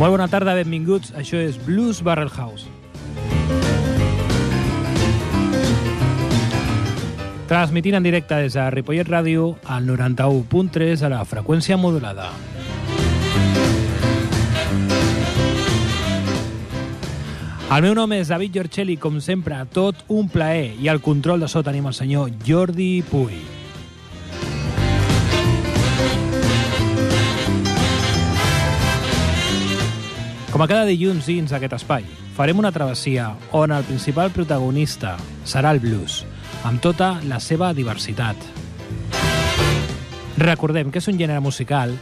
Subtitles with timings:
[0.00, 1.10] Molt bona tarda, benvinguts.
[1.12, 2.64] Això és Blues Barrel House.
[7.50, 12.30] Transmitint en directe des de Ripollet Ràdio al 91.3 a la freqüència modulada.
[17.68, 21.52] El meu nom és David Giorcelli, com sempre, tot un plaer, i al control de
[21.52, 23.49] so tenim el senyor Jordi Puy.
[30.60, 32.02] Com a cada dilluns dins d'aquest espai,
[32.36, 35.14] farem una travessia on el principal protagonista
[35.48, 36.18] serà el blues,
[36.68, 38.36] amb tota la seva diversitat.
[40.36, 41.94] Recordem que és un gènere musical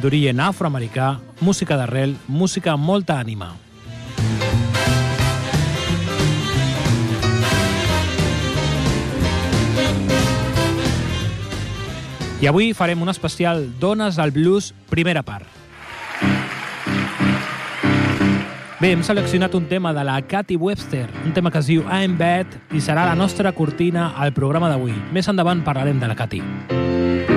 [0.00, 1.10] d'origen afroamericà,
[1.44, 3.50] música d'arrel, música amb molta ànima.
[12.40, 15.55] I avui farem un especial Dones al Blues, primera part.
[18.76, 22.18] Bé, hem seleccionat un tema de la Cathy Webster, un tema que es diu I'm
[22.20, 24.92] Bad i serà la nostra cortina al programa d'avui.
[25.16, 26.42] Més endavant parlarem de la Cathy.
[26.68, 27.35] Doctor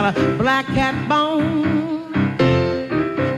[0.00, 2.04] got a black cat bone.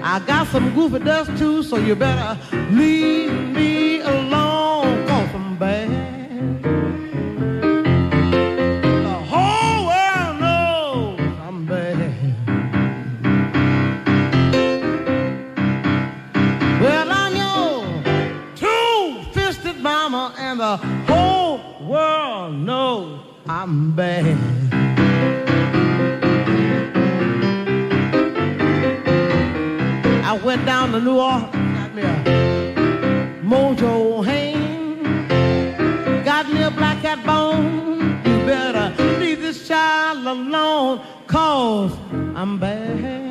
[0.05, 2.39] I got some goofy dust too, so you better
[2.71, 3.82] leave me
[31.09, 35.05] Orleans, got me a mojo hand,
[36.25, 38.23] got me a black cat bone.
[38.25, 41.93] You better leave this child alone, cause
[42.35, 43.22] I'm bad.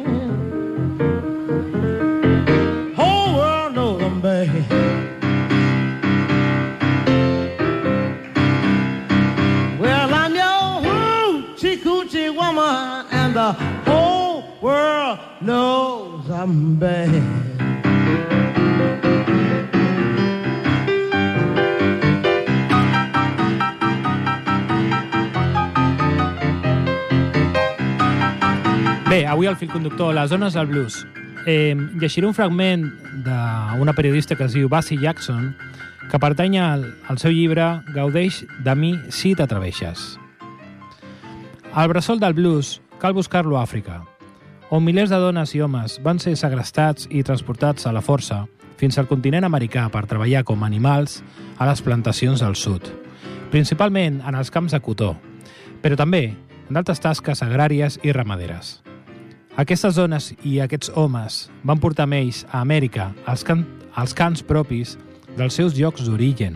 [29.31, 31.07] Avui al fil conductor, les dones del blues.
[31.47, 32.83] Eh, llegiré un fragment
[33.23, 35.53] d'una periodista que es diu Bassie Jackson,
[36.11, 40.19] que pertany al, al seu llibre Gaudeix de mi si t'atreveixes.
[41.71, 44.01] Al bressol del blues cal buscar-lo a Àfrica,
[44.69, 48.43] on milers de dones i homes van ser segrestats i transportats a la força
[48.75, 51.21] fins al continent americà per treballar com animals
[51.57, 52.83] a les plantacions del sud,
[53.55, 55.15] principalment en els camps de cotó,
[55.79, 56.25] però també
[56.67, 58.81] en d'altres tasques agràries i ramaderes.
[59.59, 63.65] Aquestes dones i aquests homes van portar amb ells a Amèrica els, can
[63.99, 64.95] els cants propis
[65.35, 66.55] dels seus llocs d'origen.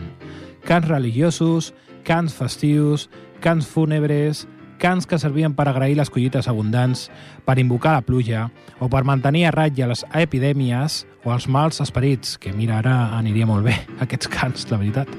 [0.64, 1.74] Cants religiosos,
[2.08, 3.10] cants festius,
[3.44, 4.46] cants fúnebres,
[4.80, 7.10] cants que servien per agrair les collites abundants,
[7.44, 8.48] per invocar la pluja
[8.80, 13.48] o per mantenir a ratlla les epidèmies o els mals esperits, que mira, ara aniria
[13.48, 15.12] molt bé, aquests cants, la veritat.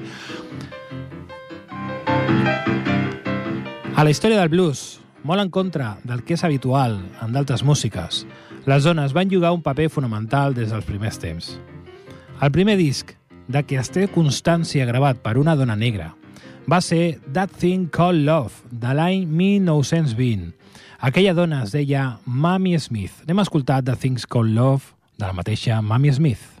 [3.94, 4.98] A la història del blues,
[5.28, 8.22] molt en contra del que és habitual en d'altres músiques,
[8.64, 11.50] les dones van jugar un paper fonamental des dels primers temps.
[12.40, 13.12] El primer disc
[13.48, 16.14] de què es té constància gravat per una dona negra
[16.68, 20.54] va ser That Thing Called Love, de l'any 1920.
[21.04, 23.20] Aquella dona es deia Mami Smith.
[23.24, 26.57] Anem a escoltar The Things Called Love de la mateixa Mami Smith.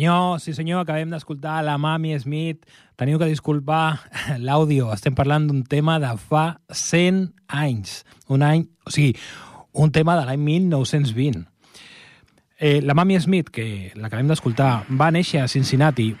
[0.00, 2.64] Senyor, sí senyor, acabem d'escoltar la Mami Smith.
[2.96, 4.00] Teniu que disculpar
[4.40, 8.06] l'àudio, estem parlant d'un tema de fa 100 anys.
[8.32, 9.12] Un any, o sigui,
[9.76, 11.44] un tema de l'any 1920.
[12.56, 16.14] Eh, la Mami Smith, que l'acabem d'escoltar, va néixer a Cincinnati,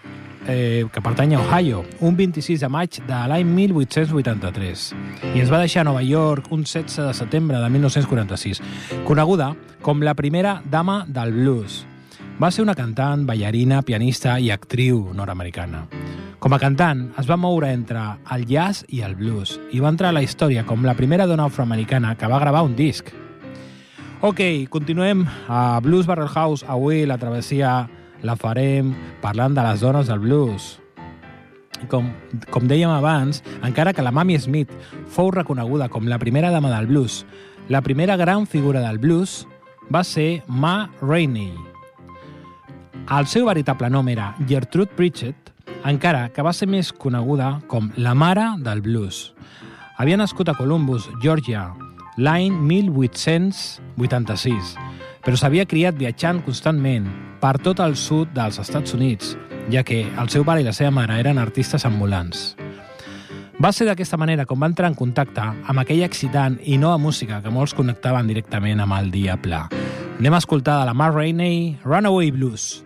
[0.44, 4.90] eh, que pertany a Ohio, un 26 de maig de l'any 1883
[5.34, 8.60] i es va deixar a Nova York un 16 de setembre de 1946,
[9.08, 11.86] coneguda com la primera dama del blues.
[12.40, 15.82] Va ser una cantant, ballarina, pianista i actriu nord-americana.
[16.40, 18.00] Com a cantant, es va moure entre
[18.32, 21.50] el jazz i el blues i va entrar a la història com la primera dona
[21.50, 23.12] afroamericana que va gravar un disc.
[24.24, 24.40] Ok,
[24.72, 26.64] continuem a Blues Barrel House.
[26.64, 27.90] Avui la travessia
[28.24, 30.78] la farem parlant de les dones del blues.
[31.92, 32.08] Com,
[32.48, 34.72] com dèiem abans, encara que la Mami Smith
[35.12, 37.26] fou reconeguda com la primera dama del blues,
[37.68, 39.42] la primera gran figura del blues
[39.92, 41.69] va ser Ma Rainey.
[43.10, 45.50] El seu veritable nom era Gertrude Pritchett,
[45.86, 49.34] encara que va ser més coneguda com la mare del blues.
[49.98, 51.74] Havia nascut a Columbus, Georgia,
[52.16, 54.76] l'any 1886,
[55.24, 57.06] però s'havia criat viatjant constantment
[57.40, 59.36] per tot el sud dels Estats Units,
[59.72, 62.56] ja que el seu pare i la seva mare eren artistes ambulants.
[63.60, 67.42] Va ser d'aquesta manera com va entrar en contacte amb aquella excitant i nova música
[67.44, 69.66] que molts connectaven directament amb el dia pla.
[70.20, 72.84] Anem a escoltar de la Mar Rainey, Runaway Blues.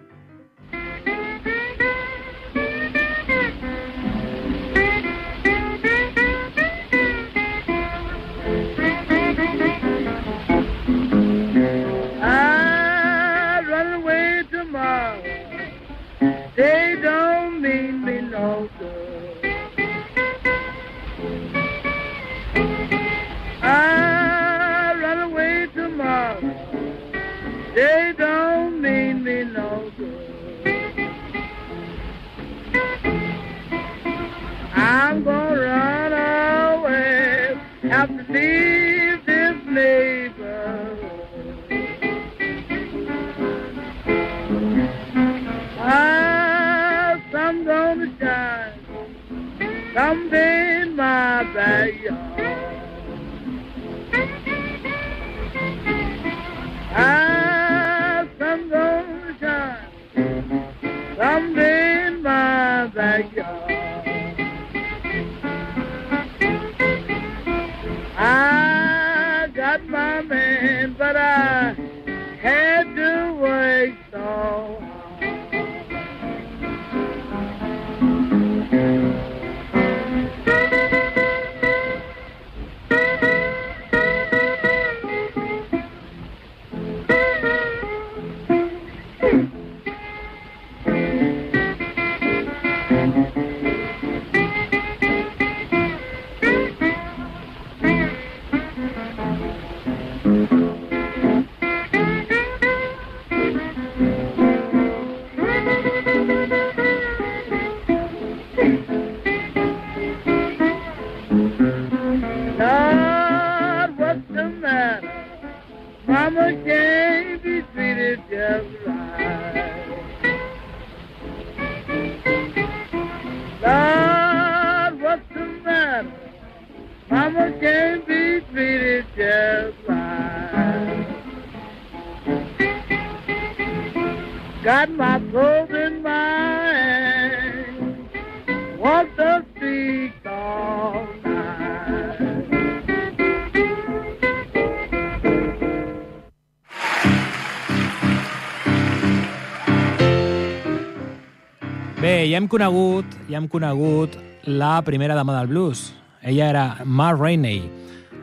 [152.34, 155.92] Ja hem conegut, ja hem conegut la primera dama del blues.
[156.20, 157.60] Ella era Mar Rainey.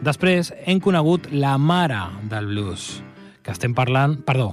[0.03, 2.89] Després hem conegut la mare del blues,
[3.39, 4.49] que estem parlant, perdó,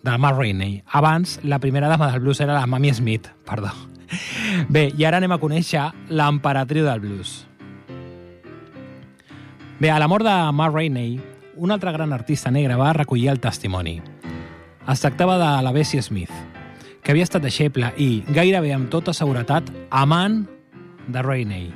[0.00, 0.78] de Mar Rainey.
[0.88, 3.74] Abans, la primera dama del blues era la Mami Smith, perdó.
[4.72, 7.34] Bé, i ara anem a conèixer l'emperatriu del blues.
[9.84, 11.20] Bé, a la mort de Mar Rainey,
[11.60, 13.98] un altre gran artista negre va recollir el testimoni.
[14.88, 16.32] Es tractava de la Bessie Smith,
[17.04, 20.46] que havia estat deixeble i, gairebé amb tota seguretat, amant
[21.06, 21.68] de Rainey.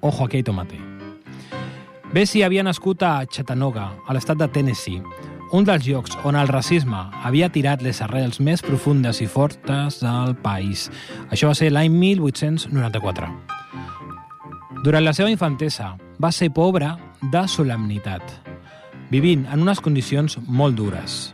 [0.00, 0.78] Ojo aquí, tomate.
[2.12, 5.02] Bessie havia nascut a Chattanooga, a l'estat de Tennessee,
[5.50, 10.34] un dels llocs on el racisme havia tirat les arrels més profundes i fortes del
[10.44, 10.90] país.
[11.32, 13.30] Això va ser l'any 1894.
[14.84, 16.98] Durant la seva infantesa va ser pobra
[17.32, 18.22] de solemnitat,
[19.08, 21.32] vivint en unes condicions molt dures.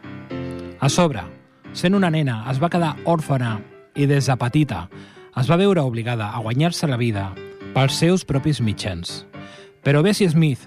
[0.78, 1.26] A sobre,
[1.74, 3.58] sent una nena, es va quedar òrfana
[3.94, 4.86] i des de petita
[5.34, 7.32] es va veure obligada a guanyar-se la vida
[7.74, 9.24] pels seus propis mitjans.
[9.82, 10.62] Però Bessie Smith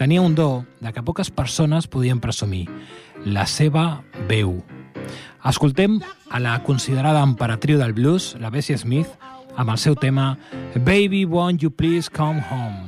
[0.00, 2.66] tenia un do de que poques persones podien presumir,
[3.24, 4.62] la seva veu.
[5.44, 9.12] Escoltem a la considerada emperatriu del blues, la Bessie Smith,
[9.56, 10.36] amb el seu tema
[10.74, 12.85] Baby, won't you please come home?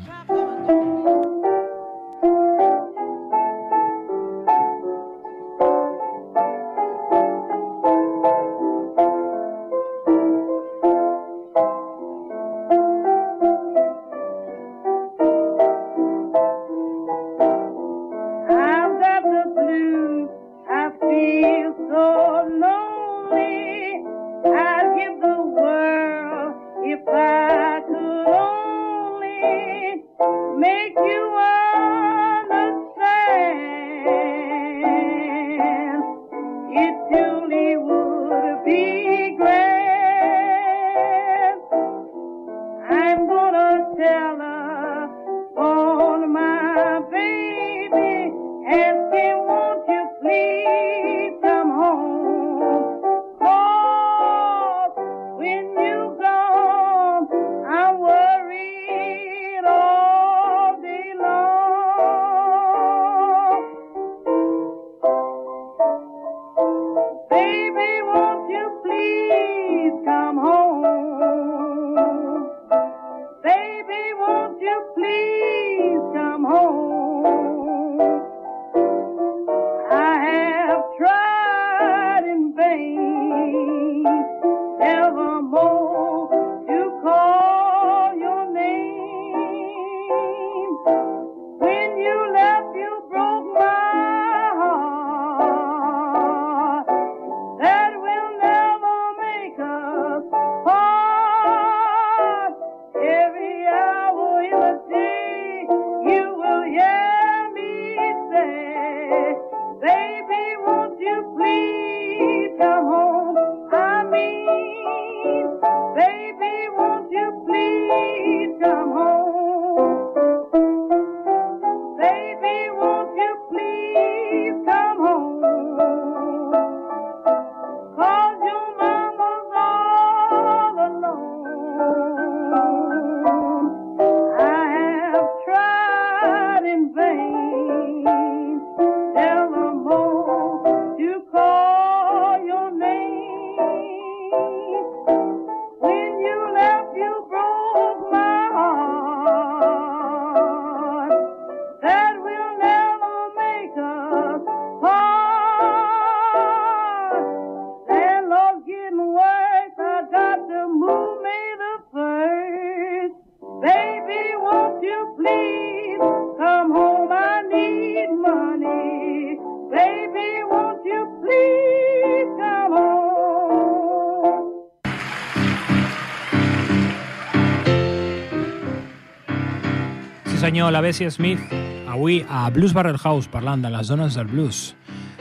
[180.58, 181.38] Senyor, la Bessie Smith,
[181.86, 184.74] avui a Blues Barrel House parlant de les dones del blues.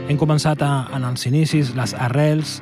[0.10, 2.56] Hem començat a, en els inicis, les arrels,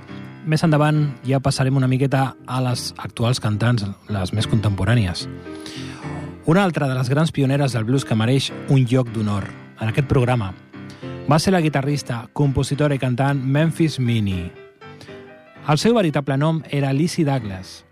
[0.43, 5.23] més endavant ja passarem una miqueta a les actuals cantants, les més contemporànies.
[6.51, 9.47] Una altra de les grans pioneres del blues que mereix un lloc d'honor
[9.79, 10.51] en aquest programa
[11.29, 14.49] va ser la guitarrista, compositora i cantant Memphis Minnie.
[15.63, 17.85] El seu veritable nom era Lizzie Douglas.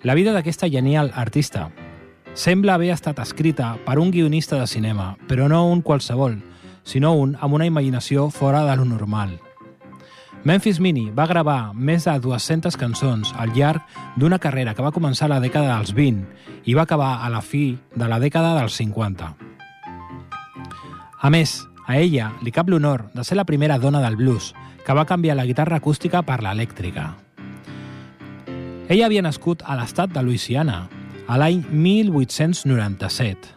[0.00, 1.68] La vida d'aquesta genial artista
[2.34, 6.38] sembla haver estat escrita per un guionista de cinema, però no un qualsevol,
[6.84, 9.38] sinó un amb una imaginació fora de lo normal.
[10.44, 13.82] Memphis Minnie va gravar més de 200 cançons al llarg
[14.16, 17.42] d'una carrera que va començar a la dècada dels 20 i va acabar a la
[17.42, 19.32] fi de la dècada dels 50.
[21.20, 24.54] A més, a ella li cap l'honor de ser la primera dona del blues
[24.86, 27.10] que va canviar la guitarra acústica per l'elèctrica.
[28.88, 30.86] Ella havia nascut a l'estat de Louisiana,
[31.28, 33.54] a l'any 1897,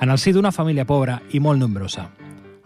[0.00, 2.06] en el si d'una família pobra i molt nombrosa.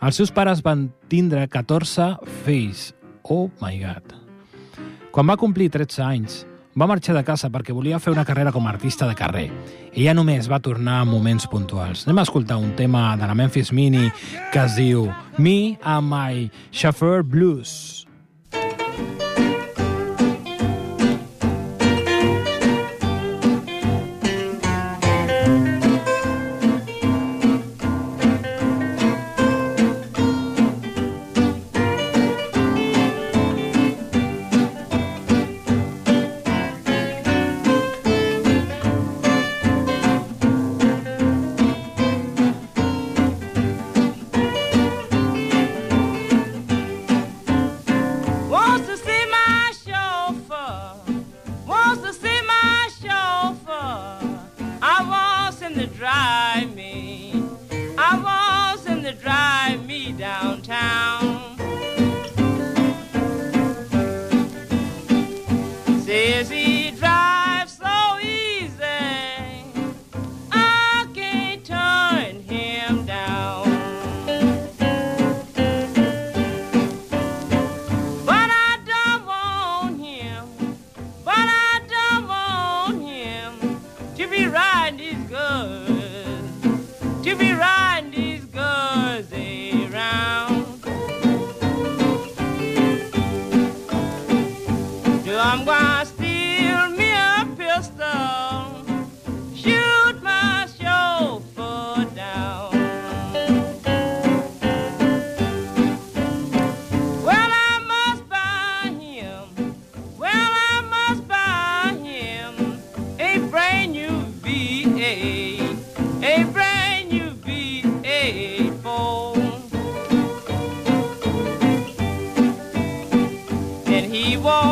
[0.05, 2.93] Els seus pares van tindre 14 fills.
[3.25, 4.13] Oh my god.
[5.11, 6.45] Quan va complir 13 anys,
[6.77, 9.49] va marxar de casa perquè volia fer una carrera com a artista de carrer.
[9.95, 12.05] I ja només va tornar a moments puntuals.
[12.05, 14.11] Anem a escoltar un tema de la Memphis Mini
[14.53, 18.04] que es diu Me and My Chauffeur Blues.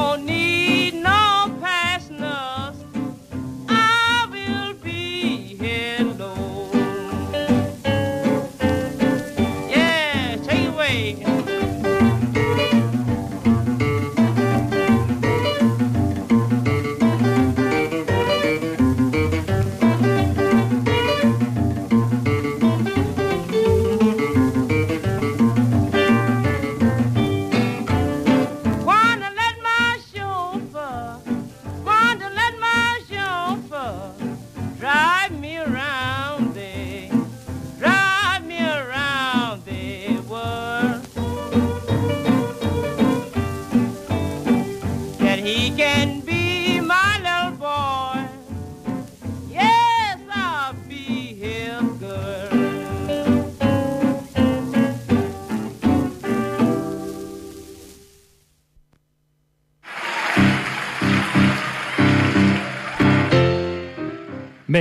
[0.02, 0.31] all need.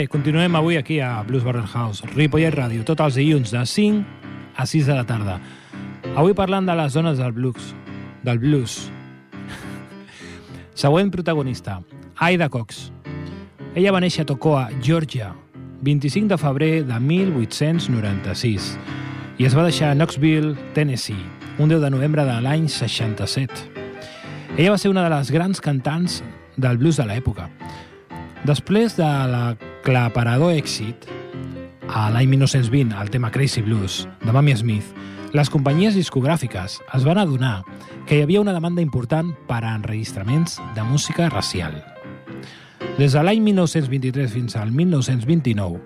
[0.08, 4.02] Continuem avui aquí a Blues Barrel House, Ripollet Ràdio, tots els dilluns de 5
[4.58, 5.36] a 6 de la tarda.
[6.16, 7.74] Avui parlant de les zones del blues.
[8.24, 8.90] Del blues.
[10.84, 11.82] Següent protagonista,
[12.18, 12.92] Aida Cox.
[13.76, 15.34] Ella va néixer a Tocoa, Georgia,
[15.82, 18.72] 25 de febrer de 1896
[19.42, 21.18] i es va deixar a Knoxville, Tennessee,
[21.58, 23.68] un 10 de novembre de l'any 67.
[24.58, 26.22] Ella va ser una de les grans cantants
[26.58, 27.50] del blues de l'època.
[28.46, 29.10] Després de
[29.82, 31.08] l'aclaparador èxit,
[31.90, 34.86] a l'any 1920 el tema Crazy Blues de Mamie Smith,
[35.34, 37.64] les companyies discogràfiques es van adonar
[38.06, 41.80] que hi havia una demanda important per a enregistraments de música racial.
[43.00, 45.80] Des de l'any 1923 fins al 1929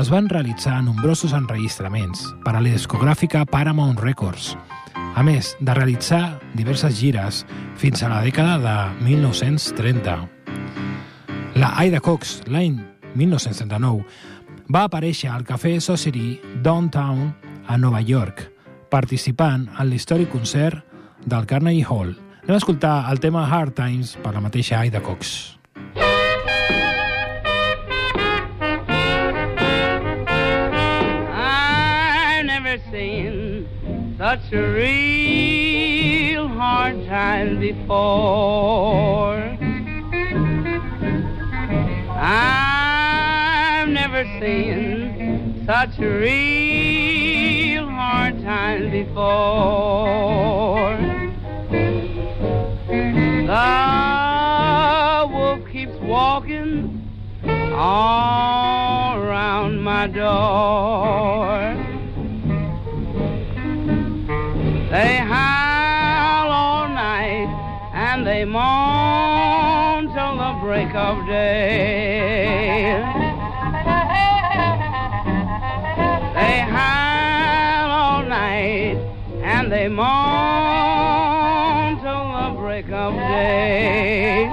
[0.00, 4.54] es van realitzar nombrosos enregistraments per a la discogràfica Paramount Records,
[4.94, 7.44] a més de realitzar diverses gires
[7.76, 10.16] fins a la dècada de 1930.
[11.60, 12.80] La Aida Cox, l'any
[13.14, 14.04] 1939,
[14.72, 17.32] va aparèixer al Cafè Society Downtown
[17.66, 18.48] a Nova York,
[18.90, 20.82] participant en l'històric concert
[21.26, 22.14] del Carnegie Hall.
[22.42, 25.56] Anem a escoltar el tema Hard Times per la mateixa Aida Cox.
[31.34, 33.66] I never seen
[34.18, 39.61] such a real hard time before.
[44.24, 49.16] Never seen such real hard time before.
[53.46, 57.00] The wolf keeps walking
[57.74, 61.74] all around my door.
[64.90, 67.48] They howl all night
[67.94, 73.21] and they moan till the break of day.
[76.52, 78.98] They howl all night
[79.42, 80.06] and they mourn
[82.02, 84.50] till the break of day.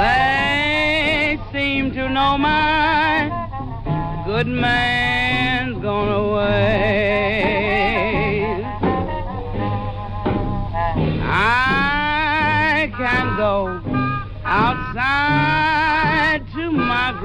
[0.00, 3.28] They seem to know my
[4.24, 7.59] good man's gone away.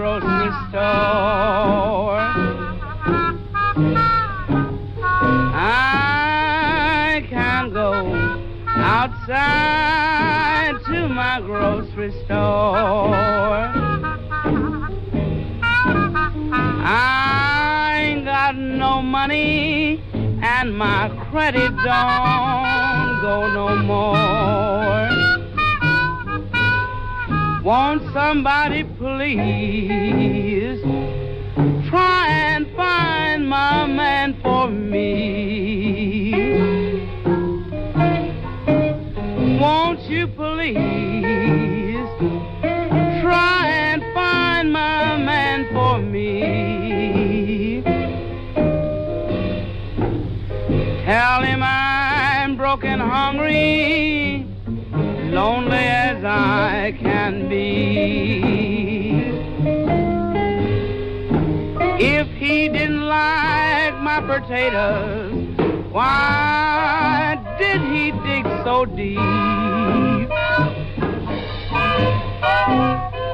[0.05, 2.19] Grocery store.
[5.57, 8.13] I can't go
[8.67, 13.71] outside to my grocery store.
[16.87, 20.03] I ain't got no money
[20.43, 25.09] and my credit don't go no more.
[27.63, 28.83] Won't somebody
[29.15, 30.81] please
[31.89, 36.59] try and find my man for me?
[39.57, 40.75] Won't you please
[43.21, 47.81] try and find my man for me?
[51.05, 54.14] Tell him I'm broken, hungry,
[64.21, 69.19] my potatoes, why did he dig so deep?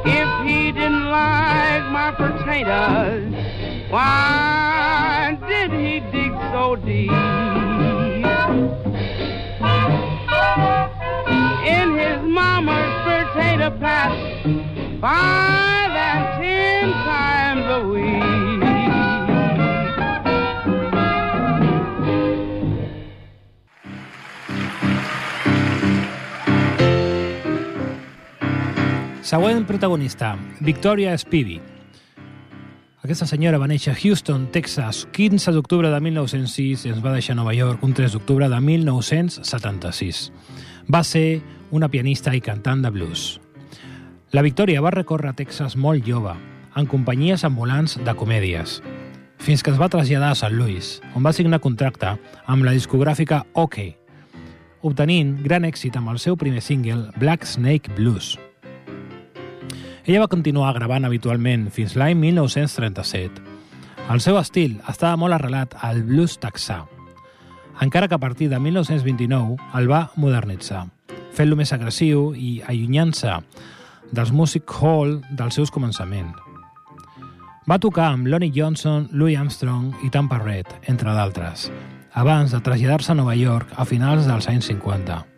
[0.06, 3.32] If he didn't like my potatoes,
[3.92, 7.12] why did he dig so deep?
[11.68, 15.61] In his mama's potato patch, five
[29.32, 31.62] Següent protagonista, Victoria Spivey.
[33.00, 37.38] Aquesta senyora va néixer a Houston, Texas, 15 d'octubre de 1906 i ens va deixar
[37.38, 40.20] a Nova York un 3 d'octubre de 1976.
[40.92, 41.40] Va ser
[41.72, 43.40] una pianista i cantant de blues.
[44.36, 46.36] La Victoria va recórrer Texas molt jove,
[46.76, 48.82] en companyies ambulants de comèdies,
[49.40, 50.52] fins que es va traslladar a St.
[50.60, 52.18] Louis, on va signar contracte
[52.52, 53.80] amb la discogràfica OK,
[54.84, 58.36] obtenint gran èxit amb el seu primer single, Black Snake Blues.
[60.06, 63.44] Ella va continuar gravant habitualment fins l'any 1937.
[64.10, 66.80] El seu estil estava molt arrelat al blues texà,
[67.82, 70.88] encara que a partir de 1929 el va modernitzar,
[71.38, 73.38] fent-lo més agressiu i allunyant-se
[74.12, 76.38] dels music hall dels seus començaments.
[77.70, 81.70] Va tocar amb Lonnie Johnson, Louis Armstrong i Tampa Red, entre d'altres,
[82.12, 85.31] abans de traslladar-se a Nova York a finals dels anys 50.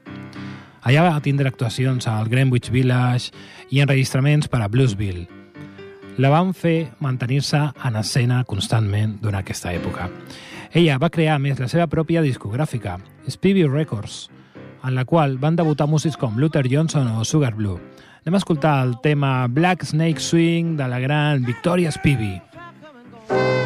[0.83, 3.31] Allà va tindre actuacions al Greenwich Village
[3.71, 5.29] i enregistraments per a Bluesville.
[6.19, 10.09] La van fer mantenir-se en escena constantment durant aquesta època.
[10.73, 12.97] Ella va crear, més, la seva pròpia discogràfica,
[13.29, 14.27] Spivey Records,
[14.83, 17.79] en la qual van debutar músics com Luther Johnson o Sugar Blue.
[18.25, 22.41] Anem a escoltar el tema Black Snake Swing de la gran Victoria Spivey.
[22.55, 23.62] Mama,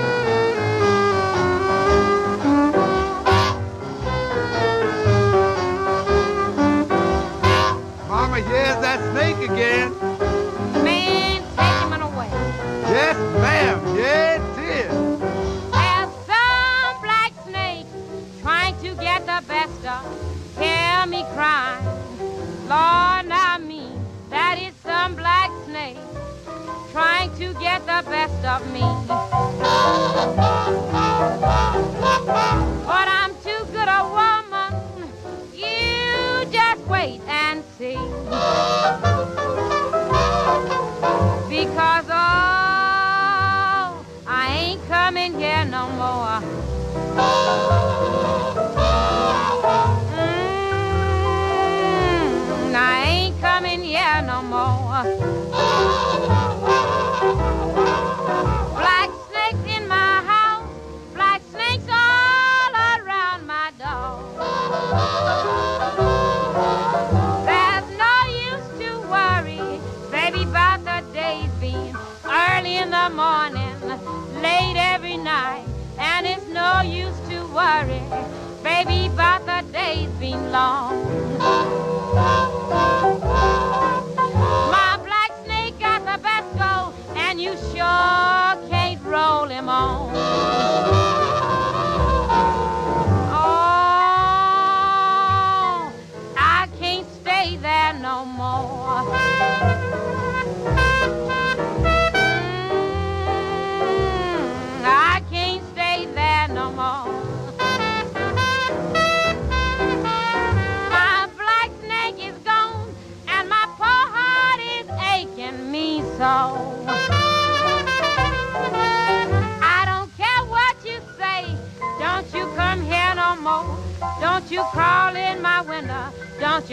[28.57, 28.96] about me.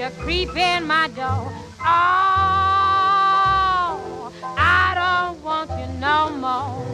[0.04, 1.50] You creep in my door.
[1.80, 1.84] Oh,
[4.56, 6.84] I don't want you no more.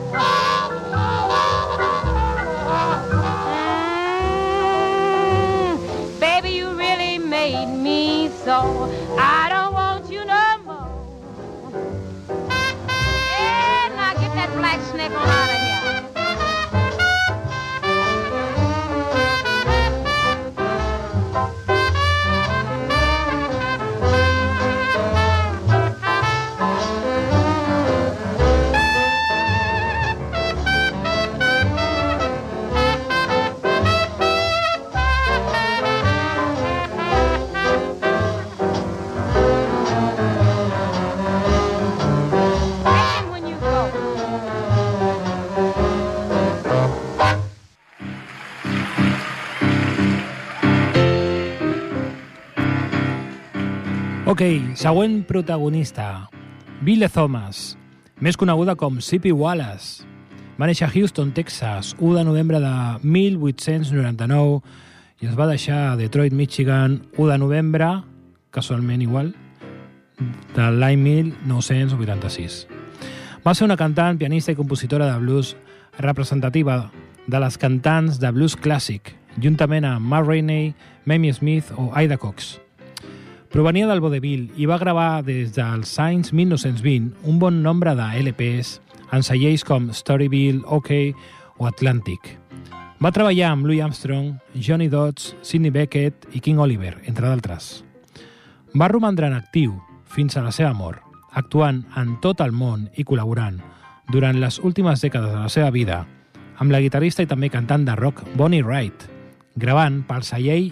[5.66, 8.88] Mm, baby, you really made me so.
[9.18, 10.90] I don't want you no more.
[12.88, 15.49] Yeah, now get that black snake on
[54.40, 56.30] Ok, següent protagonista.
[56.80, 57.76] Bill Thomas,
[58.24, 60.06] més coneguda com Sippy Wallace.
[60.56, 62.70] Va néixer a Houston, Texas, 1 de novembre de
[63.04, 64.62] 1899
[65.20, 67.90] i es va deixar a Detroit, Michigan, 1 de novembre,
[68.48, 69.34] casualment igual,
[70.56, 72.64] de l'any 1986.
[73.44, 75.52] Va ser una cantant, pianista i compositora de blues
[75.98, 76.86] representativa
[77.28, 80.72] de les cantants de blues clàssic, juntament amb Ma Rainey,
[81.04, 82.56] Mamie Smith o Ida Cox.
[83.50, 88.76] Provenia del vodevil i va gravar des dels anys 1920 un bon nombre de LPs
[89.10, 90.90] en cellers com Storyville, OK
[91.58, 92.38] o Atlantic.
[93.02, 97.82] Va treballar amb Louis Armstrong, Johnny Dodds, Sidney Beckett i King Oliver, entre d'altres.
[98.78, 99.74] Va romandre en actiu
[100.06, 101.02] fins a la seva mort,
[101.34, 103.58] actuant en tot el món i col·laborant
[104.14, 106.04] durant les últimes dècades de la seva vida
[106.60, 109.08] amb la guitarrista i també cantant de rock Bonnie Wright,
[109.56, 110.68] gravant pel celler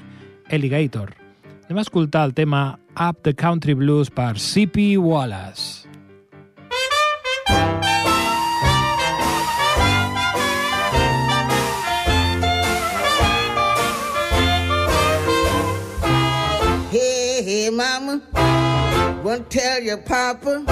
[0.52, 1.27] Alligator.
[1.68, 4.96] Anem a escoltar el tema Up the Country Blues per C.P.
[4.96, 5.86] Wallace.
[16.90, 18.22] Hey, mama,
[19.50, 20.64] tell your papa,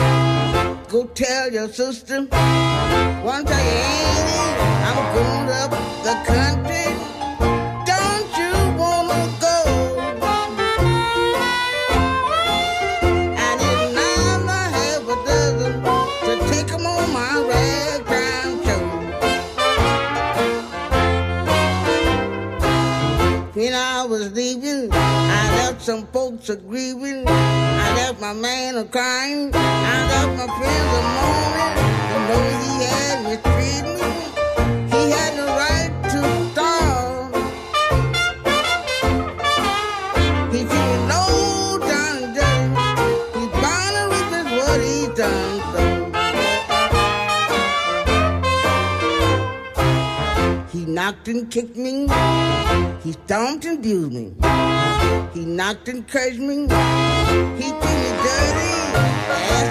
[0.89, 3.53] go tell your sister, your auntie,
[4.87, 5.71] I'm going up
[6.05, 7.16] the country.
[26.55, 27.25] Grieving.
[27.27, 29.51] I left my man a crying.
[29.53, 31.75] I got my friends a moaning.
[32.13, 33.35] You know he had me.
[33.91, 33.96] He
[51.07, 52.09] knocked and kicked me.
[53.05, 54.33] He stomped and abused me.
[55.35, 56.57] He knocked and cursed me.
[56.57, 59.66] He did me dirty.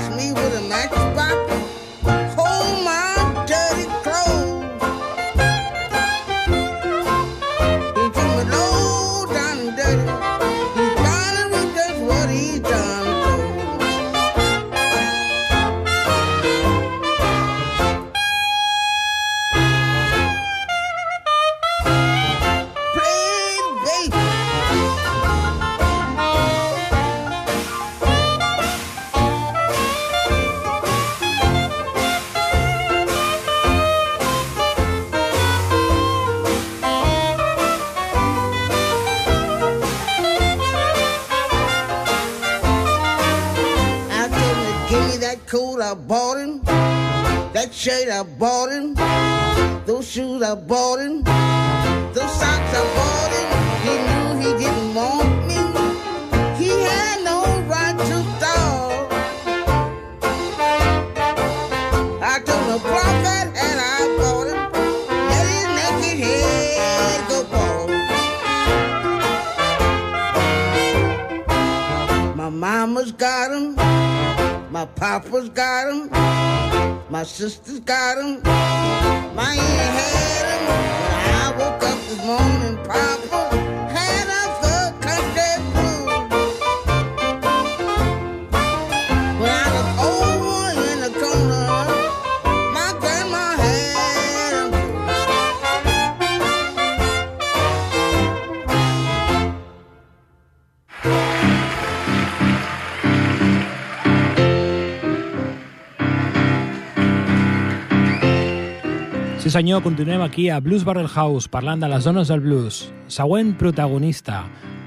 [109.46, 112.92] Sí senyor, continuem aquí a Blues Barrel House parlant de les zones del blues.
[113.06, 114.40] Següent protagonista,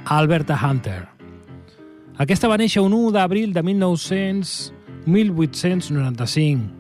[0.05, 1.07] Alberta Hunter.
[2.19, 4.73] Aquesta va néixer un 1 d'abril de 1900,
[5.07, 6.73] 1895,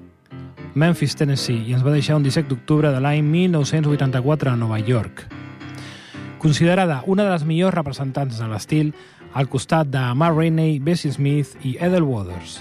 [0.74, 5.28] Memphis, Tennessee, i ens va deixar un 17 d'octubre de l'any 1984 a Nova York.
[6.42, 8.90] Considerada una de les millors representants de l'estil
[9.38, 12.58] al costat de Ma Rainey, Bessie Smith i Ethel Waters.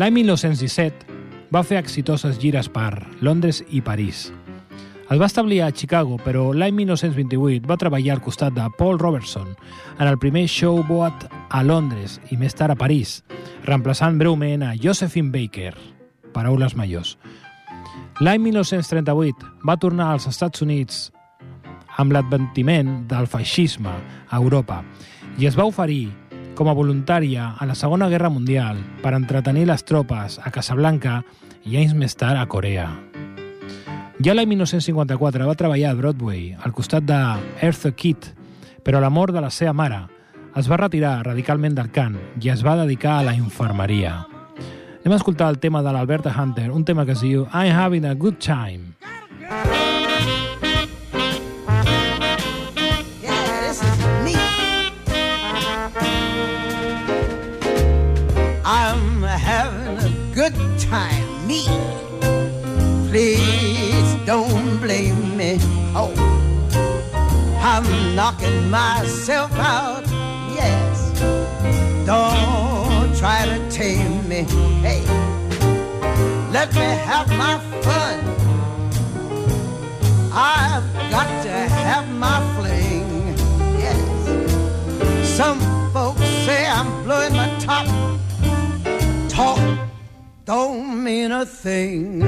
[0.00, 1.17] L'any 1917
[1.54, 4.28] va fer exitoses gires per Londres i París.
[5.08, 9.54] Es va establir a Chicago, però l'any 1928 va treballar al costat de Paul Robertson
[9.98, 13.22] en el primer showboat a Londres i més tard a París,
[13.64, 15.72] reemplaçant breument a Josephine Baker,
[16.36, 17.16] paraules majors.
[18.20, 21.06] L'any 1938 va tornar als Estats Units
[21.96, 23.94] amb l'adventiment del feixisme
[24.28, 24.82] a Europa
[25.38, 26.10] i es va oferir
[26.58, 31.20] com a voluntària a la Segona Guerra Mundial per entretenir les tropes a Casablanca
[31.62, 32.88] i anys més tard a Corea.
[34.18, 37.18] Ja l'any 1954 va treballar a Broadway al costat de
[37.62, 38.32] Eartha Kitt,
[38.82, 40.00] però a la mort de la seva mare
[40.58, 44.16] es va retirar radicalment del cant i es va dedicar a la infermeria.
[45.04, 48.10] Anem a escoltar el tema de l'Alberta Hunter, un tema que es diu I'm having
[48.10, 48.98] a good time.
[60.38, 61.66] Good time, me.
[63.08, 65.58] Please don't blame me.
[65.96, 66.12] Oh,
[67.60, 70.04] I'm knocking myself out.
[70.54, 71.10] Yes,
[72.06, 74.44] don't try to tame me.
[74.86, 75.02] Hey,
[76.52, 78.18] let me have my fun.
[80.32, 83.34] I've got to have my fling.
[83.82, 85.36] Yes.
[85.36, 85.77] Some
[90.48, 92.22] don't mean a thing.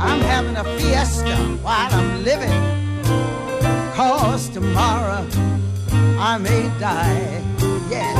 [0.00, 2.58] I'm having a fiesta while I'm living.
[3.94, 5.24] Cause tomorrow
[6.18, 7.40] I may die.
[7.88, 8.16] Yes.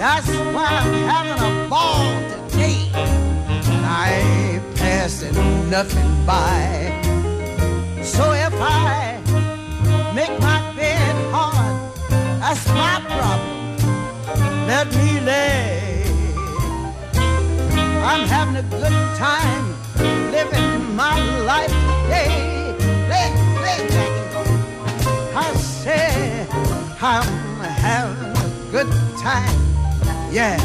[0.00, 2.90] That's why I'm having a ball today.
[3.72, 5.36] And I ain't passing
[5.70, 6.90] nothing by.
[8.02, 9.22] So if I
[10.12, 11.76] make my bed hard,
[12.40, 14.66] that's my problem.
[14.66, 15.85] Let me lay.
[18.08, 19.66] I'm having a good time
[20.30, 21.72] living my life
[22.04, 22.72] today.
[25.34, 26.46] I say
[27.02, 27.26] I'm
[27.84, 29.58] having a good time.
[30.30, 30.56] Yeah,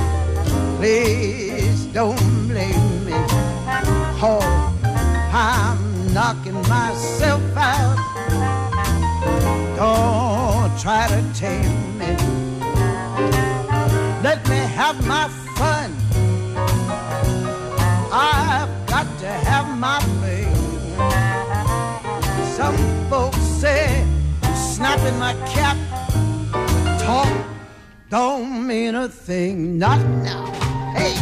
[0.78, 2.16] please don't
[2.48, 3.14] blame me.
[4.22, 4.40] Oh,
[5.34, 7.98] I'm knocking myself out.
[9.78, 11.81] Don't try to tame
[19.50, 20.46] have my way.
[22.58, 22.78] Some
[23.10, 24.06] folks say
[24.56, 25.78] snapping my cap
[27.00, 27.32] talk
[28.10, 29.78] don't mean a thing.
[29.78, 30.46] Not now.
[30.94, 31.14] Hey,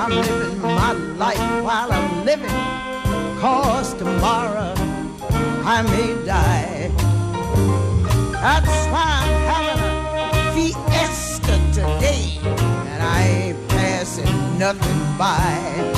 [0.00, 2.58] I'm living my life while I'm living.
[3.40, 4.74] Cause tomorrow
[5.74, 6.90] I may die.
[8.40, 9.82] That's why I'm having
[10.30, 12.38] a fiesta today.
[12.92, 15.97] And I ain't passing nothing by.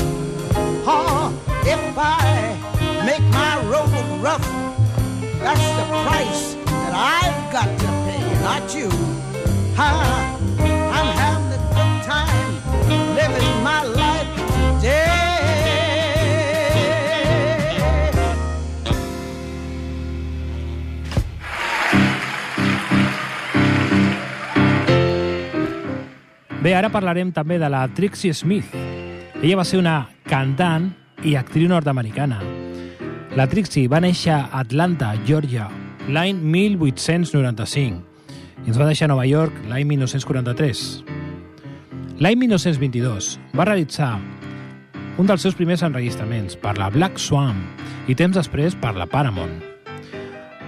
[1.66, 2.56] If I
[3.04, 4.46] make my road rough,
[5.40, 8.88] that's the price that I've got to pay, not you.
[9.76, 10.00] Huh?
[10.96, 12.52] I'm having a good time
[13.14, 14.30] living my life
[14.80, 15.20] today.
[26.61, 28.68] Bé, ara parlarem també de la Trixie Smith.
[29.40, 32.40] Ella va ser una cantant i actriu nord-americana.
[33.36, 35.68] La Trixie va néixer a Atlanta, Georgia,
[36.08, 38.10] l'any 1895
[38.64, 40.84] i ens va deixar a Nova York l'any 1943.
[42.20, 44.16] L'any 1922 va realitzar
[45.20, 47.62] un dels seus primers enregistraments per la Black Swan
[48.08, 49.58] i temps després per la Paramount.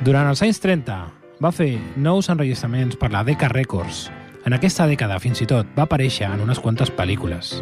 [0.05, 0.97] Durant els anys 30
[1.43, 4.09] va fer nous enregistraments per la Decca Records.
[4.47, 7.61] En aquesta dècada, fins i tot, va aparèixer en unes quantes pel·lícules.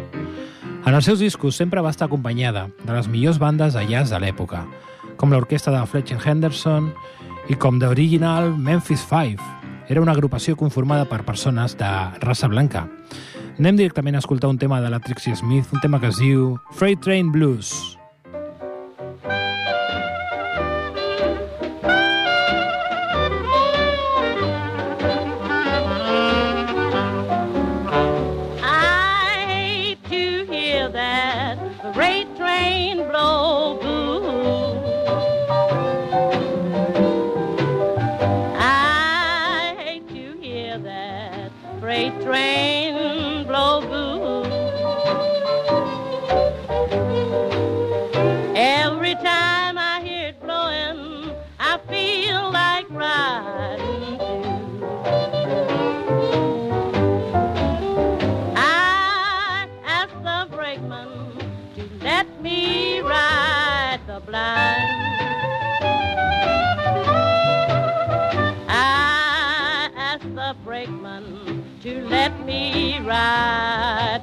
[0.81, 4.17] En els seus discos sempre va estar acompanyada de les millors bandes de jazz de
[4.17, 4.63] l'època,
[5.15, 6.89] com l'orquestra de Fletcher Henderson
[7.53, 9.37] i com The Original Memphis Five.
[9.93, 11.93] Era una agrupació conformada per persones de
[12.25, 12.87] raça blanca.
[13.59, 16.55] Anem directament a escoltar un tema de la Trixie Smith, un tema que es diu
[16.73, 18.00] Freight Train Blues.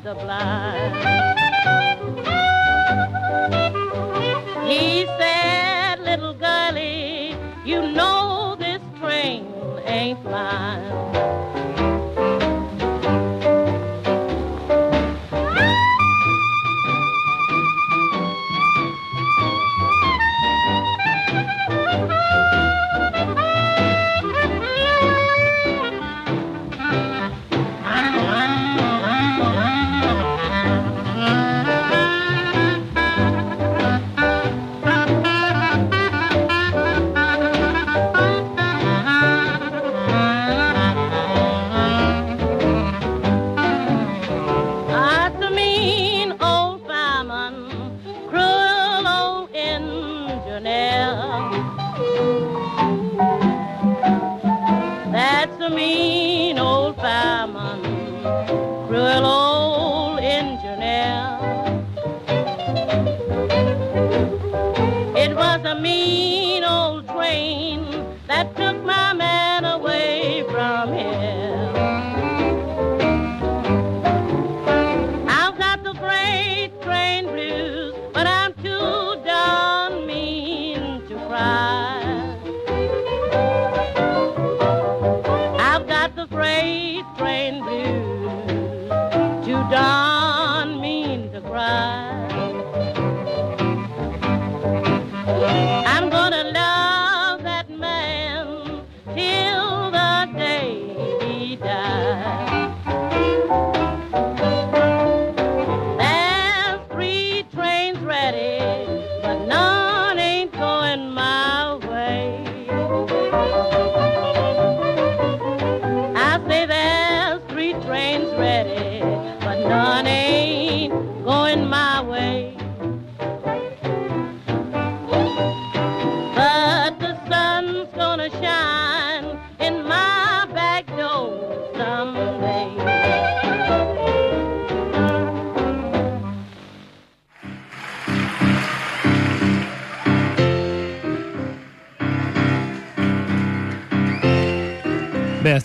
[0.09, 0.68] The blind.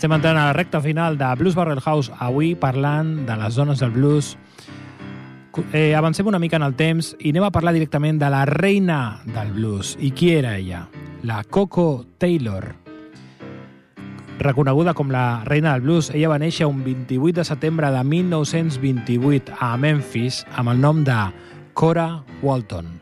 [0.04, 3.80] Estem entrant a la recta final de Blues Barrel House, avui parlant de les dones
[3.80, 4.34] del blues.
[5.72, 9.22] Eh, avancem una mica en el temps i anem a parlar directament de la reina
[9.24, 9.94] del blues.
[9.96, 10.82] I qui era ella?
[11.22, 12.74] La Coco Taylor.
[14.44, 19.56] Reconeguda com la reina del blues, ella va néixer un 28 de setembre de 1928
[19.56, 21.16] a Memphis amb el nom de
[21.72, 22.10] Cora
[22.42, 22.92] Walton.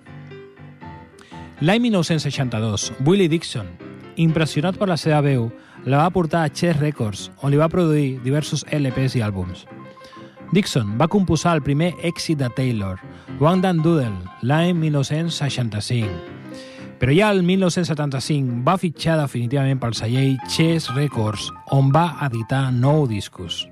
[1.66, 3.74] L'any 1962, Willie Dixon,
[4.22, 5.50] impressionat per la seva veu,
[5.85, 9.66] la va portar a Chess Records, on li va produir diversos LPs i àlbums.
[10.53, 13.01] Dixon va composar el primer èxit de Taylor,
[13.41, 16.11] One Dan Doodle, l'any 1965.
[17.01, 23.09] Però ja el 1975 va fitxar definitivament pel celler Chess Records, on va editar nou
[23.11, 23.64] discos.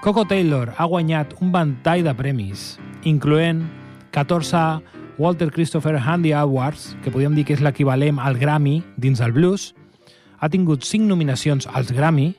[0.00, 3.66] Coco Taylor ha guanyat un ventall de premis, incloent
[4.14, 4.80] 14
[5.18, 9.74] Walter Christopher Handy Awards, que podríem dir que és l'equivalent al Grammy dins del blues,
[10.40, 12.30] ha tingut 5 nominacions als Grammy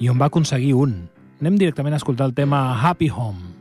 [0.00, 0.96] i on va aconseguir un.
[1.40, 3.55] Anem directament a escoltar el tema Happy Home.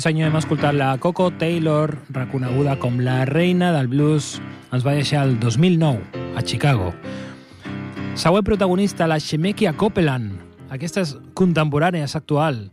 [0.00, 4.38] Sí senyor, hem escoltat la Coco Taylor, reconeguda com la reina del blues,
[4.72, 6.00] ens va deixar el 2009
[6.40, 6.94] a Chicago.
[8.16, 10.38] Següent protagonista, la Shemekia Copeland.
[10.72, 12.70] Aquesta és contemporània, és actual.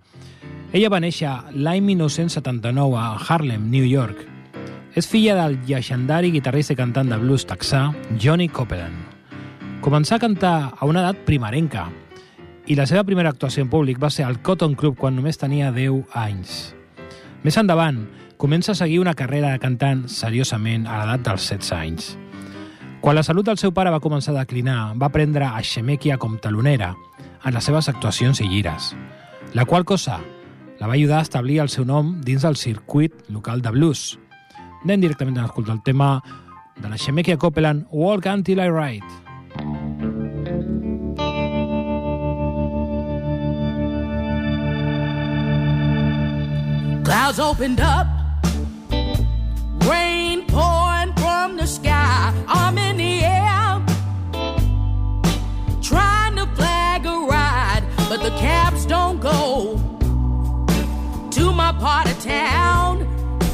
[0.71, 4.23] Ella va néixer l'any 1979 a Harlem, New York.
[4.95, 9.03] És filla del llegendari guitarrista i cantant de blues texà Johnny Copeland.
[9.83, 11.89] Començà a cantar a una edat primerenca
[12.71, 15.75] i la seva primera actuació en públic va ser al Cotton Club quan només tenia
[15.75, 16.76] 10 anys.
[17.45, 17.99] Més endavant,
[18.37, 22.07] comença a seguir una carrera de cantant seriosament a l'edat dels 16 anys.
[23.01, 26.39] Quan la salut del seu pare va començar a declinar, va prendre a Xemequia com
[26.41, 26.95] talonera
[27.45, 28.95] en les seves actuacions i gires,
[29.53, 30.17] la qual cosa
[30.79, 34.17] la va ajudar a establir el seu nom dins del circuit local de blues.
[34.83, 36.17] Anem directament a escoltar el tema
[36.81, 39.26] de la Xemequia Copeland, Walk Until I Ride.
[47.07, 48.05] Clouds opened up,
[49.85, 52.33] rain pouring from the sky.
[52.49, 53.81] I'm in the air,
[55.81, 59.77] trying to flag a ride, but the cabs don't go
[61.31, 63.07] to my part of town.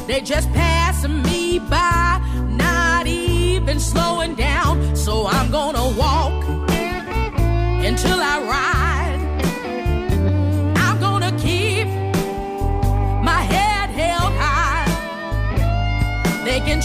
[0.08, 4.96] They just passing me by, not even slowing down.
[4.96, 6.44] So I'm gonna walk
[7.86, 8.73] until I ride.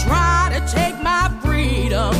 [0.02, 2.14] Try to take my freedom,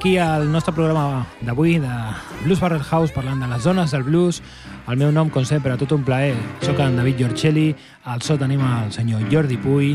[0.00, 1.92] aquí al nostre programa d'avui de
[2.46, 4.38] Blues Barrel House parlant de les zones del blues.
[4.88, 6.32] El meu nom, com sempre, tot un plaer.
[6.64, 7.74] Soc en David Giorcelli,
[8.08, 9.92] al so tenim el senyor Jordi Puy.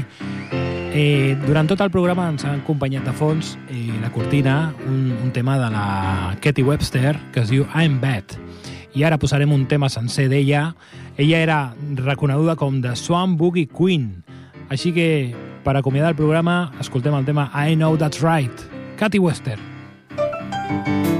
[0.93, 5.34] Eh, durant tot el programa ens ha acompanyat de fons eh, la cortina, un, un
[5.34, 8.38] tema de la Katie Webster que es diu I'm Bad.
[8.93, 10.76] I ara posarem un tema sencer d'ella.
[11.18, 11.62] Ella era
[11.97, 14.22] reconeguda com The Swan Boogie Queen.
[14.70, 15.34] Així que,
[15.66, 18.70] per acomiadar el programa, escoltem el tema I Know That's Right.
[19.01, 19.58] Katy Wester.
[20.68, 21.14] Thank you.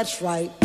[0.00, 0.59] That's right.